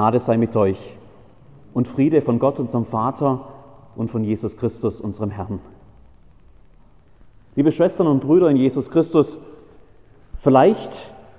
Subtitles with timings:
[0.00, 0.78] Gnade sei mit euch
[1.74, 3.48] und Friede von Gott, unserem Vater
[3.96, 5.60] und von Jesus Christus, unserem Herrn.
[7.54, 9.36] Liebe Schwestern und Brüder in Jesus Christus,
[10.42, 10.90] vielleicht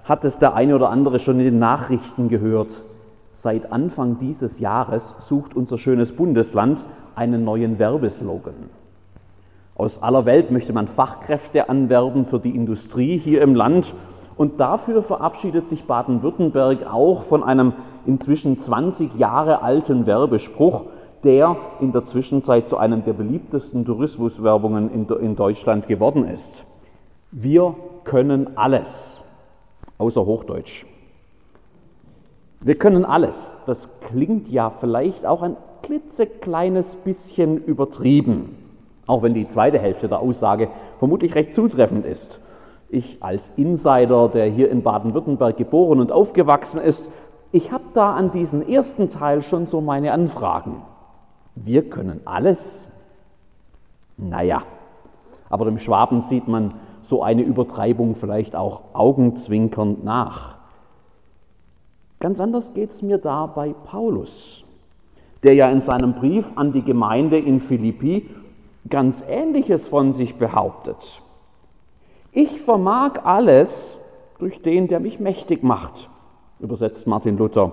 [0.04, 2.70] hat es der eine oder andere schon in den Nachrichten gehört.
[3.34, 6.86] Seit Anfang dieses Jahres sucht unser schönes Bundesland
[7.16, 8.70] einen neuen Werbeslogan.
[9.74, 13.92] Aus aller Welt möchte man Fachkräfte anwerben für die Industrie hier im Land
[14.38, 17.74] und dafür verabschiedet sich Baden-Württemberg auch von einem
[18.06, 20.84] inzwischen 20 Jahre alten Werbespruch,
[21.24, 26.64] der in der Zwischenzeit zu einem der beliebtesten Tourismuswerbungen in, Deutschland geworden ist.
[27.32, 29.22] Wir können alles,
[29.98, 30.86] außer Hochdeutsch.
[32.60, 33.36] Wir können alles.
[33.66, 38.56] Das klingt ja vielleicht auch ein klitzekleines bisschen übertrieben,
[39.08, 42.40] auch wenn die zweite Hälfte der Aussage vermutlich recht zutreffend ist.
[42.90, 47.08] Ich als Insider, der hier in Baden-Württemberg geboren und aufgewachsen ist,
[47.52, 50.82] ich habe da an diesen ersten Teil schon so meine Anfragen.
[51.56, 52.88] Wir können alles?
[54.18, 54.64] Naja,
[55.50, 60.56] aber dem Schwaben sieht man so eine Übertreibung vielleicht auch augenzwinkernd nach.
[62.20, 64.64] Ganz anders geht es mir da bei Paulus,
[65.44, 68.30] der ja in seinem Brief an die Gemeinde in Philippi
[68.90, 71.22] ganz Ähnliches von sich behauptet.
[72.32, 73.98] Ich vermag alles
[74.40, 76.11] durch den, der mich mächtig macht,
[76.62, 77.72] übersetzt Martin Luther.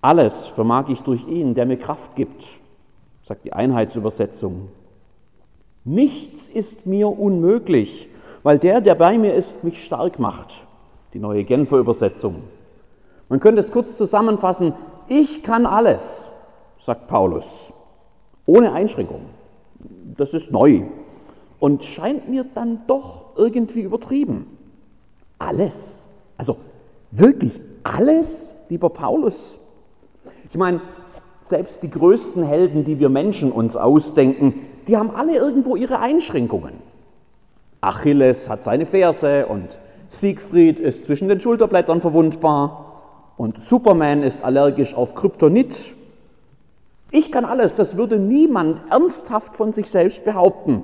[0.00, 2.44] Alles vermag ich durch ihn, der mir Kraft gibt,
[3.26, 4.68] sagt die Einheitsübersetzung.
[5.84, 8.08] Nichts ist mir unmöglich,
[8.42, 10.52] weil der, der bei mir ist, mich stark macht.
[11.12, 12.42] Die neue Genfer Übersetzung.
[13.28, 14.74] Man könnte es kurz zusammenfassen,
[15.08, 16.02] ich kann alles,
[16.84, 17.44] sagt Paulus,
[18.46, 19.22] ohne Einschränkung.
[20.16, 20.82] Das ist neu
[21.58, 24.46] und scheint mir dann doch irgendwie übertrieben.
[25.38, 26.02] Alles,
[26.36, 26.56] also
[27.10, 29.58] wirklich alles, lieber Paulus.
[30.50, 30.80] Ich meine,
[31.42, 34.54] selbst die größten Helden, die wir Menschen uns ausdenken,
[34.86, 36.74] die haben alle irgendwo ihre Einschränkungen.
[37.80, 39.68] Achilles hat seine Ferse und
[40.10, 43.02] Siegfried ist zwischen den Schulterblättern verwundbar
[43.36, 45.76] und Superman ist allergisch auf Kryptonit.
[47.10, 50.82] Ich kann alles, das würde niemand ernsthaft von sich selbst behaupten.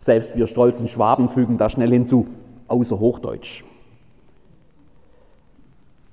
[0.00, 2.26] Selbst wir stolzen Schwaben fügen da schnell hinzu,
[2.68, 3.64] außer Hochdeutsch.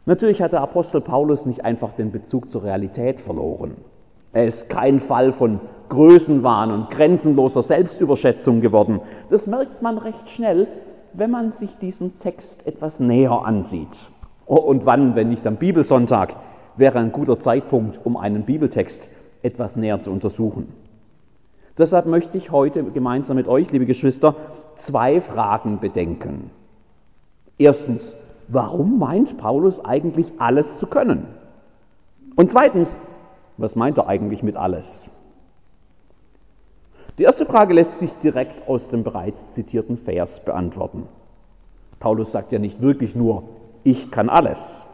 [0.09, 3.75] Natürlich hat der Apostel Paulus nicht einfach den Bezug zur Realität verloren.
[4.34, 5.59] Er ist kein Fall von
[5.90, 9.02] Größenwahn und grenzenloser Selbstüberschätzung geworden.
[9.30, 10.68] Das merkt man recht schnell,
[11.14, 13.88] wenn man sich diesen Text etwas näher ansieht.
[14.48, 16.38] Oh, und wann, wenn nicht am Bibelsonntag,
[16.75, 19.08] wäre ein guter Zeitpunkt, um einen Bibeltext
[19.44, 20.74] etwas näher zu untersuchen.
[21.78, 24.36] Deshalb möchte ich heute gemeinsam mit euch, liebe Geschwister,
[24.75, 26.50] zwei Fragen bedenken.
[27.59, 28.12] Erstens,
[28.50, 31.28] warum meint Paulus eigentlich alles zu können?
[32.36, 32.94] Und zweitens,
[33.58, 35.08] was meint er eigentlich mit alles?
[37.18, 41.04] Die erste Frage lässt sich direkt aus dem bereits zitierten Vers beantworten.
[42.00, 43.44] Paulus sagt ja nicht wirklich nur,
[43.84, 44.86] ich kann alles.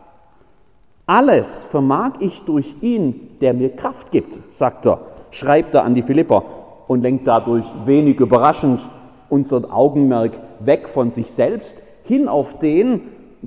[1.05, 6.01] Alles vermag ich durch ihn, der mir Kraft gibt, sagt er, schreibt er an die
[6.01, 6.43] Philipper
[6.87, 8.87] und lenkt dadurch wenig überraschend
[9.29, 13.01] unser Augenmerk weg von sich selbst hin auf den,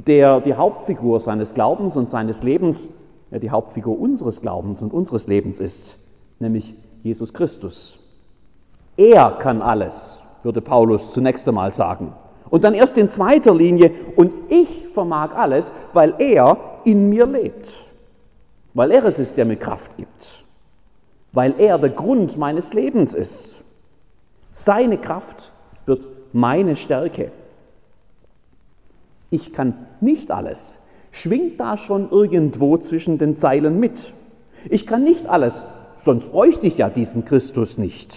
[0.07, 2.89] der die Hauptfigur seines Glaubens und seines Lebens,
[3.31, 5.97] ja die Hauptfigur unseres Glaubens und unseres Lebens ist,
[6.39, 7.99] nämlich Jesus Christus.
[8.97, 12.13] Er kann alles, würde Paulus zunächst einmal sagen.
[12.51, 17.75] Und dann erst in zweiter Linie, und ich vermag alles, weil er in mir lebt,
[18.75, 20.39] weil er es ist, der mir Kraft gibt
[21.33, 23.63] weil er der Grund meines Lebens ist.
[24.51, 25.53] Seine Kraft
[25.87, 27.31] wird meine Stärke.
[29.31, 30.75] Ich kann nicht alles.
[31.11, 34.13] Schwingt da schon irgendwo zwischen den Zeilen mit.
[34.69, 35.63] Ich kann nicht alles,
[36.05, 38.17] sonst bräuchte ich ja diesen Christus nicht.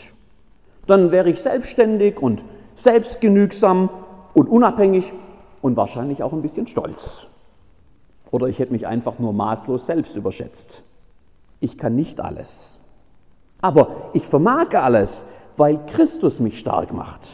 [0.88, 2.42] Dann wäre ich selbstständig und
[2.76, 3.90] selbstgenügsam
[4.34, 5.12] und unabhängig
[5.62, 7.28] und wahrscheinlich auch ein bisschen stolz.
[8.32, 10.82] Oder ich hätte mich einfach nur maßlos selbst überschätzt.
[11.60, 12.80] Ich kann nicht alles.
[13.62, 15.26] Aber ich vermag alles,
[15.58, 17.30] weil Christus mich stark macht.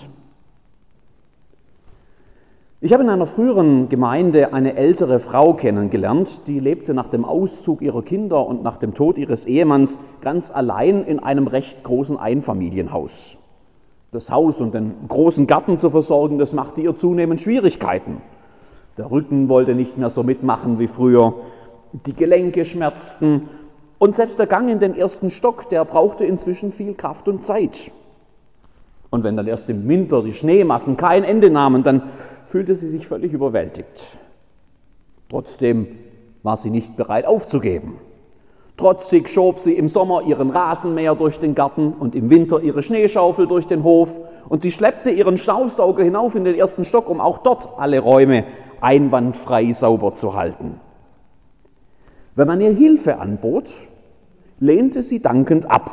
[2.79, 7.81] Ich habe in einer früheren Gemeinde eine ältere Frau kennengelernt, die lebte nach dem Auszug
[7.81, 13.35] ihrer Kinder und nach dem Tod ihres Ehemanns ganz allein in einem recht großen Einfamilienhaus.
[14.12, 18.21] Das Haus und den großen Garten zu versorgen, das machte ihr zunehmend Schwierigkeiten.
[19.00, 21.33] Der Rücken wollte nicht mehr so mitmachen wie früher,
[22.06, 23.50] die Gelenke schmerzten
[23.97, 27.89] und selbst der Gang in den ersten Stock, der brauchte inzwischen viel Kraft und Zeit.
[29.09, 32.03] Und wenn dann erst im Winter die Schneemassen kein Ende nahmen, dann
[32.49, 34.05] fühlte sie sich völlig überwältigt.
[35.29, 35.88] Trotzdem
[36.44, 37.99] war sie nicht bereit aufzugeben.
[38.77, 43.47] Trotzig schob sie im Sommer ihren Rasenmäher durch den Garten und im Winter ihre Schneeschaufel
[43.47, 44.09] durch den Hof
[44.47, 48.45] und sie schleppte ihren Staubsauger hinauf in den ersten Stock, um auch dort alle Räume
[48.79, 50.79] einwandfrei sauber zu halten.
[52.35, 53.65] Wenn man ihr Hilfe anbot,
[54.59, 55.89] lehnte sie dankend ab.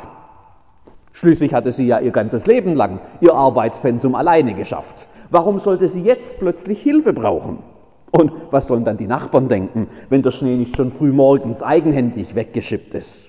[1.11, 5.07] Schließlich hatte sie ja ihr ganzes Leben lang ihr Arbeitspensum alleine geschafft.
[5.29, 7.59] Warum sollte sie jetzt plötzlich Hilfe brauchen?
[8.11, 12.35] Und was sollen dann die Nachbarn denken, wenn der Schnee nicht schon früh morgens eigenhändig
[12.35, 13.27] weggeschippt ist?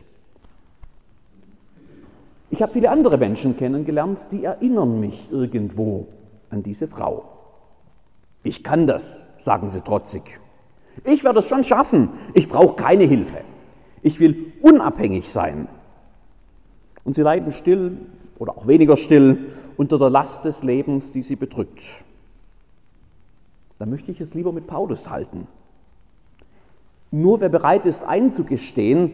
[2.50, 6.06] Ich habe viele andere Menschen kennengelernt, die erinnern mich irgendwo
[6.50, 7.24] an diese Frau.
[8.44, 10.38] Ich kann das, sagen sie trotzig.
[11.04, 12.10] Ich werde es schon schaffen.
[12.34, 13.38] Ich brauche keine Hilfe.
[14.02, 15.68] Ich will unabhängig sein.
[17.02, 17.98] Und sie leiden still
[18.38, 21.82] oder auch weniger still unter der Last des Lebens, die sie bedrückt.
[23.78, 25.46] Da möchte ich es lieber mit Paulus halten.
[27.10, 29.12] Nur wer bereit ist einzugestehen,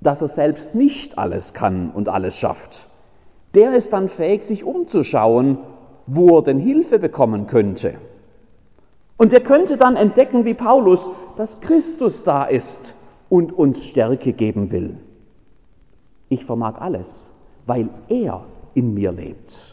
[0.00, 2.86] dass er selbst nicht alles kann und alles schafft,
[3.54, 5.58] der ist dann fähig, sich umzuschauen,
[6.06, 7.94] wo er denn Hilfe bekommen könnte.
[9.18, 11.06] Und er könnte dann entdecken, wie Paulus,
[11.36, 12.80] dass Christus da ist
[13.28, 14.96] und uns Stärke geben will.
[16.28, 17.30] Ich vermag alles,
[17.66, 19.71] weil er in mir lebt.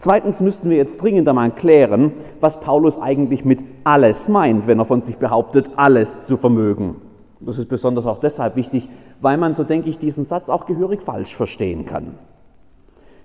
[0.00, 4.86] Zweitens müssten wir jetzt dringend einmal klären, was Paulus eigentlich mit alles meint, wenn er
[4.86, 6.96] von sich behauptet, alles zu vermögen.
[7.38, 8.88] Das ist besonders auch deshalb wichtig,
[9.20, 12.14] weil man, so denke ich, diesen Satz auch gehörig falsch verstehen kann.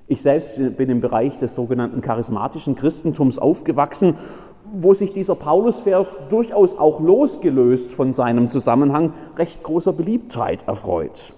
[0.10, 4.16] Ich selbst bin im Bereich des sogenannten charismatischen Christentums aufgewachsen,
[4.74, 11.34] wo sich dieser Paulusvers durchaus auch losgelöst von seinem Zusammenhang recht großer Beliebtheit erfreut.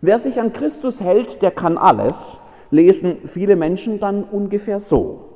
[0.00, 2.16] Wer sich an Christus hält, der kann alles,
[2.72, 5.28] lesen viele Menschen dann ungefähr so.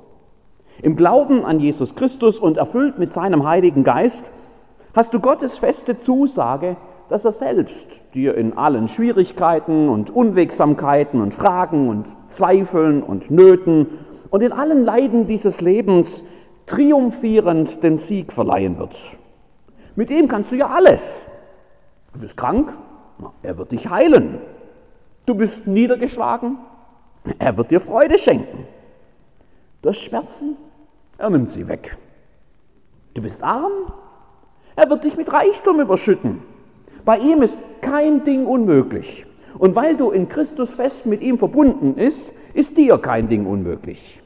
[0.82, 4.24] Im Glauben an Jesus Christus und erfüllt mit seinem Heiligen Geist
[4.94, 6.76] hast du Gottes feste Zusage,
[7.08, 13.86] dass er selbst dir in allen Schwierigkeiten und Unwegsamkeiten und Fragen und Zweifeln und Nöten
[14.30, 16.24] und in allen Leiden dieses Lebens
[16.64, 18.96] triumphierend den Sieg verleihen wird.
[19.94, 21.02] Mit ihm kannst du ja alles.
[22.12, 22.72] Du bist krank,
[23.42, 24.38] er wird dich heilen.
[25.26, 26.58] Du bist niedergeschlagen,
[27.38, 28.66] er wird dir Freude schenken.
[29.82, 30.56] Du hast Schmerzen,
[31.18, 31.96] er nimmt sie weg.
[33.14, 33.92] Du bist arm,
[34.74, 36.42] er wird dich mit Reichtum überschütten.
[37.04, 39.24] Bei ihm ist kein Ding unmöglich.
[39.58, 44.20] Und weil du in Christus fest mit ihm verbunden bist, ist dir kein Ding unmöglich.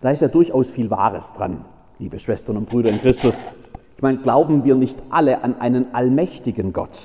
[0.00, 1.64] Da ist ja durchaus viel Wahres dran,
[1.98, 3.34] liebe Schwestern und Brüder in Christus.
[3.96, 6.98] Ich meine, glauben wir nicht alle an einen allmächtigen Gott?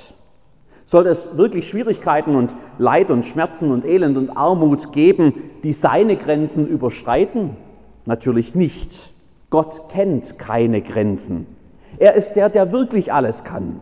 [0.88, 6.16] Sollte es wirklich Schwierigkeiten und Leid und Schmerzen und Elend und Armut geben, die seine
[6.16, 7.58] Grenzen überschreiten?
[8.06, 9.12] Natürlich nicht.
[9.50, 11.46] Gott kennt keine Grenzen.
[12.00, 13.82] Er ist der, der wirklich alles kann.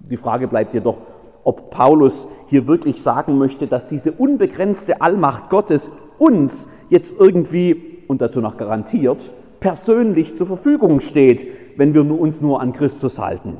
[0.00, 0.96] Die Frage bleibt jedoch,
[1.44, 8.20] ob Paulus hier wirklich sagen möchte, dass diese unbegrenzte Allmacht Gottes uns jetzt irgendwie, und
[8.20, 9.18] dazu noch garantiert,
[9.60, 11.46] persönlich zur Verfügung steht,
[11.76, 13.58] wenn wir uns nur an Christus halten.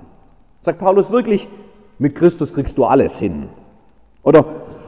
[0.61, 1.47] Sagt Paulus wirklich,
[1.99, 3.49] mit Christus kriegst du alles hin.
[4.23, 4.45] Oder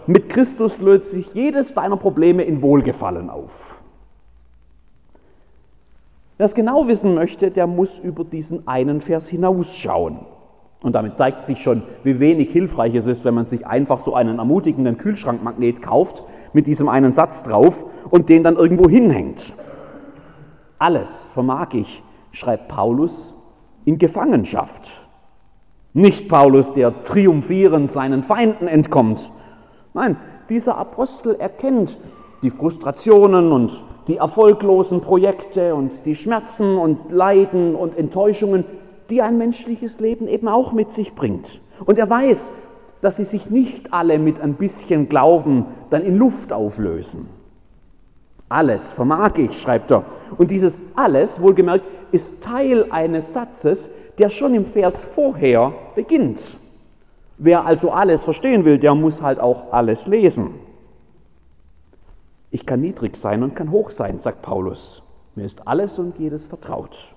[0.07, 3.79] mit Christus löst sich jedes deiner Probleme in Wohlgefallen auf.
[6.39, 10.21] Wer es genau wissen möchte, der muss über diesen einen Vers hinausschauen.
[10.83, 14.15] Und damit zeigt sich schon, wie wenig hilfreich es ist, wenn man sich einfach so
[14.15, 16.23] einen ermutigenden Kühlschrankmagnet kauft
[16.53, 17.75] mit diesem einen Satz drauf
[18.11, 19.53] und den dann irgendwo hinhängt.
[20.79, 23.35] Alles vermag ich, schreibt Paulus,
[23.85, 25.08] in Gefangenschaft.
[25.99, 29.33] Nicht Paulus, der triumphierend seinen Feinden entkommt.
[29.95, 30.17] Nein,
[30.49, 31.99] dieser Apostel erkennt
[32.41, 38.65] die Frustrationen und die erfolglosen Projekte und die Schmerzen und Leiden und Enttäuschungen,
[39.11, 41.61] die ein menschliches Leben eben auch mit sich bringt.
[41.85, 42.49] Und er weiß,
[43.01, 47.29] dass sie sich nicht alle mit ein bisschen Glauben dann in Luft auflösen.
[48.49, 50.05] Alles vermag ich, schreibt er.
[50.37, 56.41] Und dieses alles, wohlgemerkt, ist Teil eines Satzes, der schon im Vers vorher beginnt.
[57.39, 60.55] Wer also alles verstehen will, der muss halt auch alles lesen.
[62.51, 65.03] Ich kann niedrig sein und kann hoch sein, sagt Paulus.
[65.35, 67.15] Mir ist alles und jedes vertraut.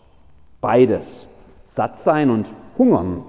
[0.59, 1.25] Beides.
[1.69, 3.23] Satt sein und hungern.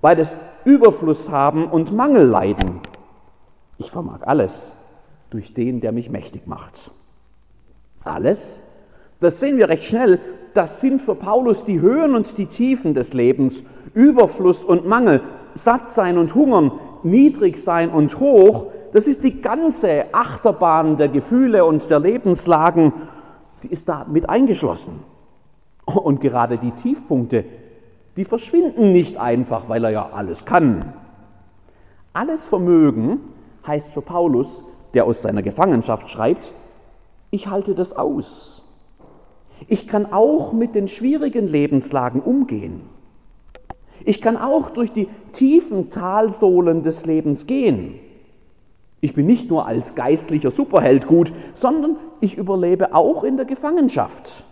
[0.00, 0.28] Beides
[0.64, 2.80] Überfluss haben und Mangel leiden.
[3.78, 4.52] Ich vermag alles
[5.30, 6.90] durch den, der mich mächtig macht.
[8.04, 8.60] Alles?
[9.20, 10.20] Das sehen wir recht schnell.
[10.54, 13.62] Das sind für Paulus die Höhen und die Tiefen des Lebens.
[13.94, 15.22] Überfluss und Mangel,
[15.54, 21.64] satt sein und hungern, niedrig sein und hoch, das ist die ganze Achterbahn der Gefühle
[21.64, 22.92] und der Lebenslagen,
[23.62, 25.00] die ist da mit eingeschlossen.
[25.84, 27.44] Und gerade die Tiefpunkte,
[28.16, 30.92] die verschwinden nicht einfach, weil er ja alles kann.
[32.12, 33.20] Alles Vermögen
[33.66, 34.64] heißt für Paulus,
[34.94, 36.52] der aus seiner Gefangenschaft schreibt,
[37.30, 38.57] ich halte das aus.
[39.68, 42.80] Ich kann auch mit den schwierigen Lebenslagen umgehen.
[44.04, 47.98] Ich kann auch durch die tiefen Talsohlen des Lebens gehen.
[49.00, 54.42] Ich bin nicht nur als geistlicher Superheld gut, sondern ich überlebe auch in der Gefangenschaft.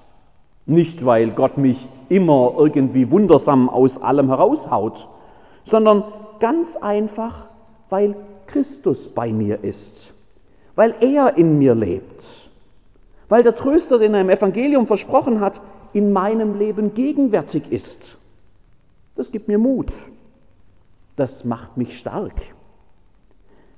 [0.67, 5.09] Nicht, weil Gott mich immer irgendwie wundersam aus allem heraushaut,
[5.65, 6.05] sondern
[6.39, 7.47] ganz einfach,
[7.89, 8.15] weil
[8.47, 10.13] Christus bei mir ist,
[10.75, 12.46] weil er in mir lebt,
[13.29, 15.61] weil der Tröster, den er im Evangelium versprochen hat,
[15.93, 18.17] in meinem Leben gegenwärtig ist.
[19.17, 19.93] Das gibt mir Mut.
[21.17, 22.35] Das macht mich stark.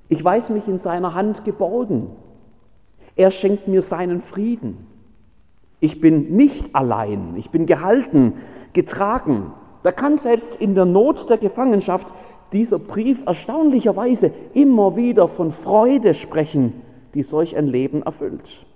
[0.09, 2.09] Ich weiß mich in seiner Hand geborgen.
[3.15, 4.87] Er schenkt mir seinen Frieden.
[5.81, 8.35] Ich bin nicht allein, ich bin gehalten,
[8.73, 9.53] getragen.
[9.85, 12.07] Da kann selbst in der Not der Gefangenschaft
[12.53, 16.73] dieser Brief erstaunlicherweise immer wieder von Freude sprechen,
[17.15, 18.67] die solch ein Leben erfüllt.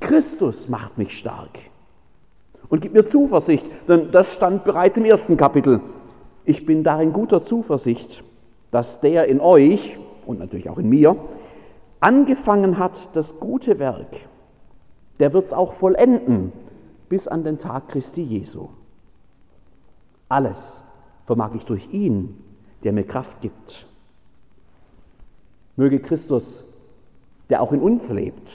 [0.00, 1.58] Christus macht mich stark
[2.68, 5.80] und gibt mir Zuversicht, denn das stand bereits im ersten Kapitel.
[6.44, 8.22] Ich bin darin guter Zuversicht,
[8.70, 11.16] dass der in euch und natürlich auch in mir
[12.00, 14.06] angefangen hat, das gute Werk,
[15.18, 16.52] der wird es auch vollenden
[17.08, 18.68] bis an den Tag Christi Jesu.
[20.28, 20.58] Alles
[21.26, 22.36] vermag ich durch ihn,
[22.84, 23.86] der mir Kraft gibt.
[25.76, 26.64] Möge Christus,
[27.50, 28.50] der auch in uns lebt,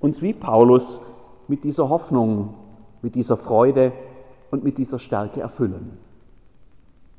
[0.00, 1.00] uns wie Paulus
[1.48, 2.54] mit dieser Hoffnung,
[3.02, 3.92] mit dieser Freude
[4.50, 5.98] und mit dieser Stärke erfüllen.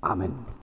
[0.01, 0.56] Amen.